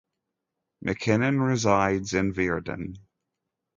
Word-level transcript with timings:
McKinnon 0.83 1.47
resides 1.47 2.15
in 2.15 2.33
Virden. 2.33 2.97